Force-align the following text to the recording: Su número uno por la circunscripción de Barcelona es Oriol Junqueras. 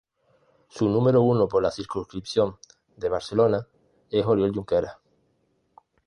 Su 0.67 0.89
número 0.89 1.21
uno 1.21 1.47
por 1.47 1.61
la 1.61 1.69
circunscripción 1.69 2.57
de 2.97 3.07
Barcelona 3.07 3.67
es 4.09 4.25
Oriol 4.25 4.51
Junqueras. 4.51 4.97